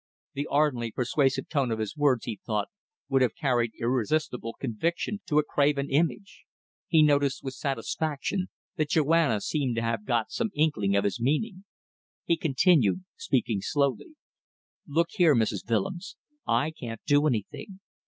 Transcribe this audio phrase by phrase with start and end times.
[0.33, 2.69] The ardently persuasive tone of his words he thought
[3.07, 6.43] would have carried irresistible conviction to a graven image.
[6.87, 11.65] He noticed with satisfaction that Joanna seemed to have got some inkling of his meaning.
[12.25, 14.15] He continued, speaking slowly
[14.87, 15.69] "Look here, Mrs.
[15.69, 16.15] Willems.
[16.47, 17.79] I can't do anything.